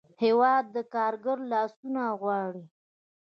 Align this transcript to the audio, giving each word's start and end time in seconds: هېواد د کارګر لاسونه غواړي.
هېواد 0.23 0.65
د 0.75 0.77
کارګر 0.93 1.37
لاسونه 1.51 2.01
غواړي. 2.21 2.63